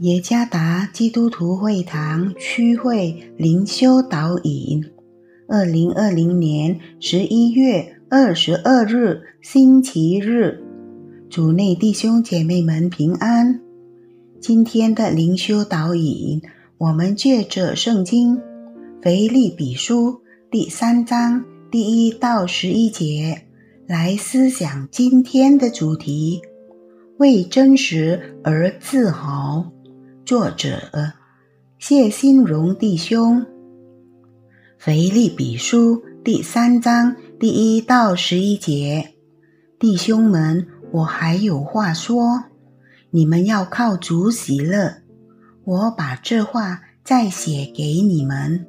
[0.00, 4.82] 耶加达基督徒会堂区会灵修导引，
[5.46, 10.58] 二零二零年十一月二十二日星期日，
[11.28, 13.60] 主内弟兄姐妹们平安。
[14.40, 16.40] 今天的灵修导引，
[16.78, 18.40] 我们借着圣经
[19.02, 23.42] 腓立比书第三章第一到十一节
[23.86, 26.40] 来思想今天的主题：
[27.18, 29.70] 为真实而自豪。
[30.30, 30.78] 作者
[31.80, 33.42] 谢新荣弟兄，
[34.78, 39.14] 《腓立比书》第三章第一到十一节，
[39.80, 42.44] 弟兄们，我还有话说，
[43.10, 44.98] 你们要靠主喜乐。
[45.64, 48.64] 我把这话再写给你们，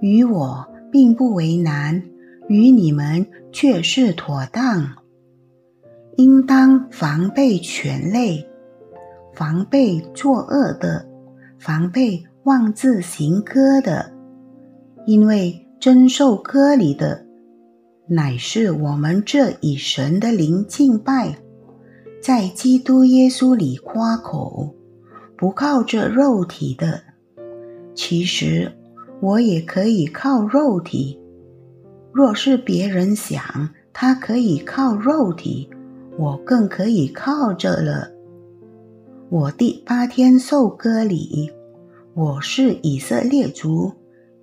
[0.00, 2.02] 与我并不为难，
[2.48, 4.90] 与你们却是妥当。
[6.16, 8.48] 应当防备犬类。
[9.34, 11.08] 防备作恶的，
[11.64, 14.12] 防备妄自行歌的，
[15.06, 17.24] 因为真受歌礼的，
[18.08, 21.36] 乃是我们这以神的灵敬拜，
[22.20, 24.74] 在基督耶稣里夸口，
[25.36, 27.00] 不靠着肉体的。
[27.94, 28.72] 其实
[29.20, 31.20] 我也可以靠肉体，
[32.10, 35.70] 若是别人想他可以靠肉体，
[36.18, 38.10] 我更可以靠着了。
[39.32, 41.50] 我第八天受割礼，
[42.12, 43.90] 我是以色列族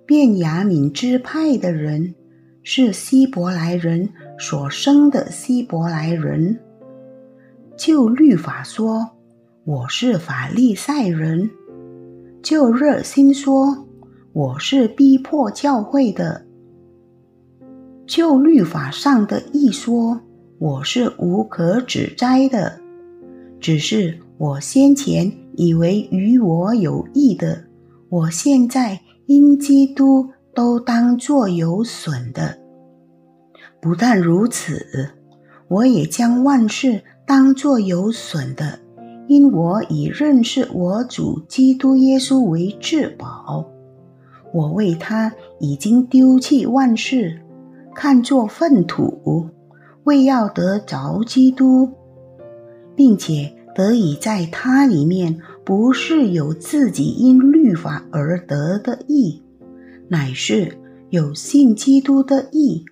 [0.04, 2.12] 便雅悯支派的人，
[2.64, 6.58] 是希伯来人所生的希伯来人。
[7.76, 9.08] 就律法说，
[9.64, 11.48] 我是法利赛人；
[12.42, 13.86] 就热心说，
[14.32, 16.42] 我是逼迫教会的；
[18.08, 20.20] 就律法上的义说，
[20.58, 22.80] 我是无可指摘的。
[23.60, 24.18] 只是。
[24.40, 27.62] 我先前以为与我有益的，
[28.08, 32.56] 我现在因基督都当作有损的。
[33.82, 35.10] 不但如此，
[35.68, 38.78] 我也将万事当作有损的，
[39.28, 43.66] 因我以认识我主基督耶稣为至宝。
[44.54, 47.38] 我为他已经丢弃万事，
[47.94, 49.50] 看作粪土，
[50.04, 51.90] 为要得着基督，
[52.96, 53.54] 并且。
[53.80, 59.42] 得以在他里面，不是有自己因律法而得的义，
[60.06, 60.76] 乃是
[61.08, 62.84] 有信基督的义，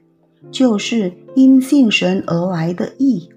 [0.51, 3.29] 就是因信神而来的义，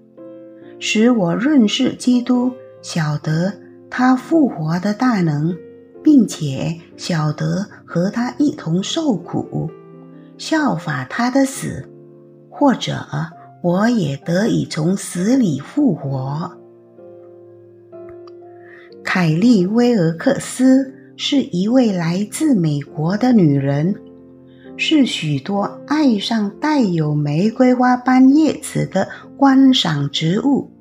[0.80, 3.52] 使我认识基督，晓得
[3.90, 5.54] 他复活的大能，
[6.02, 9.70] 并且晓得和他一同受苦，
[10.38, 11.86] 效法他的死，
[12.50, 13.06] 或者
[13.62, 16.50] 我也得以从死里复活。
[19.04, 23.94] 凯利威尔克斯是一位来自美国的女人，
[24.78, 30.72] 是许多爱上带有玫瑰花般叶子的观赏植物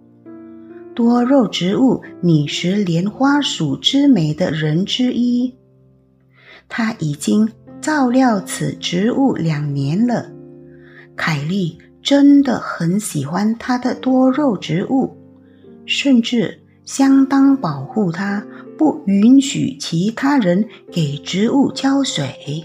[0.94, 5.52] ——多肉植物拟石莲花属之美的人之一。
[6.68, 7.48] 她已经
[7.80, 10.30] 照料此植物两年了。
[11.16, 15.16] 凯利真的很喜欢她的多肉植物，
[15.84, 16.58] 甚至。
[16.84, 18.44] 相当保护它，
[18.76, 22.64] 不允许其他人给植物浇水。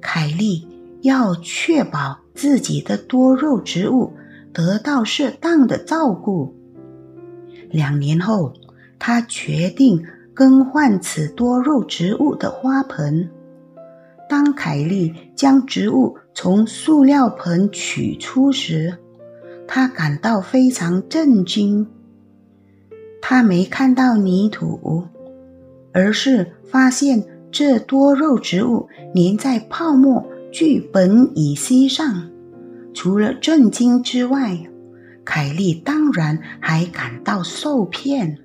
[0.00, 0.66] 凯莉
[1.02, 4.12] 要确保自己的多肉植物
[4.52, 6.54] 得到适当的照顾。
[7.70, 8.52] 两年后，
[8.98, 13.28] 他决定更换此多肉植物的花盆。
[14.28, 18.96] 当凯莉将植物从塑料盆取出时，
[19.66, 21.86] 他感到非常震惊。
[23.28, 25.02] 他没看到泥土，
[25.92, 32.30] 而是发现这多肉植物粘在泡沫聚苯乙烯上。
[32.94, 34.56] 除了震惊之外，
[35.24, 38.38] 凯莉当然还感到受骗。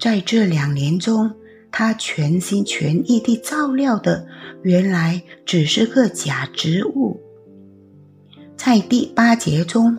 [0.00, 1.32] 在这两年中，
[1.70, 4.26] 他全心全意地照料的，
[4.62, 7.20] 原来只是个假植物。
[8.56, 9.98] 在第八节中，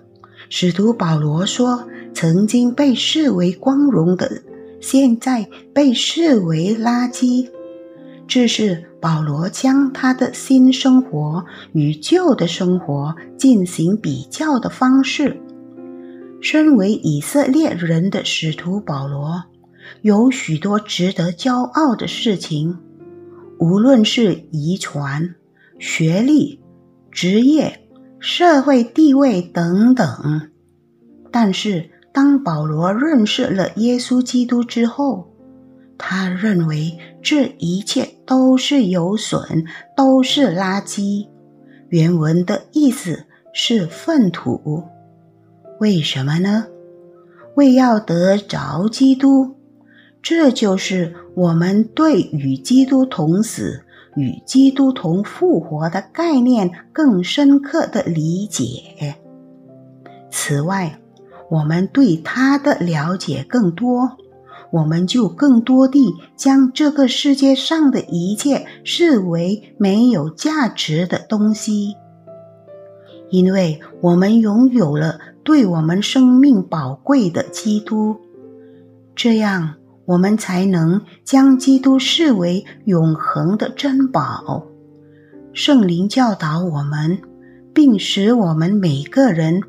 [0.50, 1.88] 使徒保罗说。
[2.20, 4.42] 曾经被视为光荣的，
[4.82, 7.48] 现在被视为垃圾。
[8.28, 15.40] 这是保罗将他的新生活与旧的生活进行比较的方式。
[16.42, 19.44] 身为以色列人的使徒保罗，
[20.02, 22.80] 有许多值得骄傲的事情，
[23.60, 25.36] 无论是遗传、
[25.78, 26.60] 学历、
[27.12, 27.88] 职业、
[28.20, 30.50] 社会地位等等，
[31.32, 31.92] 但是。
[32.18, 35.28] 当保罗认识了耶稣基督之后，
[36.00, 39.64] 他认为这一切都是有损，
[39.96, 41.28] 都是垃圾。
[41.90, 44.84] 原文的意思是粪土。
[45.80, 46.66] 为什么呢？
[47.54, 49.56] 为要得着基督，
[50.20, 53.84] 这就是我们对与基督同死、
[54.16, 59.14] 与基督同复活的概念更深刻的理解。
[60.32, 61.00] 此外，
[61.50, 64.18] 我们对他的了解更多，
[64.72, 71.96] 我们就更多地将这个世界上的一切视为没有价值的东西，
[73.30, 75.20] 因为我们拥有了。
[75.44, 78.18] 对我们生命宝贵的基督，
[79.16, 84.66] 这样我们才能将基督视为永恒的珍宝。
[85.54, 87.18] 圣灵教导我们，
[87.74, 89.62] 并使我们每个人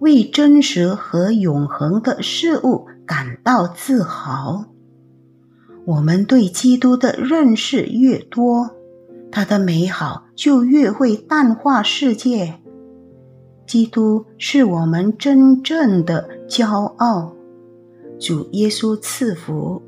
[0.00, 4.64] 为真实和永恒的事物感到自豪。
[5.84, 8.70] 我们对基督的认识越多，
[9.30, 12.54] 他的美好就越会淡化世界。
[13.66, 16.66] 基督是我们真正的骄
[16.96, 17.32] 傲，
[18.18, 19.82] 主耶稣赐福。